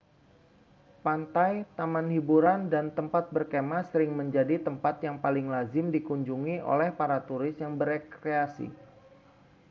[1.05, 7.17] pantai taman hburan dan tempat berkemah sering menjadi tempat yang paling lazim dikunjungi oleh para
[7.27, 8.67] turis yang berekreasi